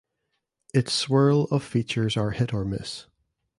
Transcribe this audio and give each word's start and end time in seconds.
Its 0.73 0.91
swirl 0.93 1.43
of 1.51 1.63
features 1.63 2.17
are 2.17 2.31
hit 2.31 2.55
or 2.55 2.65
miss. 2.65 3.05